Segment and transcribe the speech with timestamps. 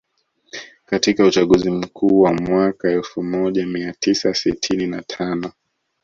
[0.85, 5.51] Katika uchaguzi Mkuu wa mwaka elfu moja mia tisa sitini na tano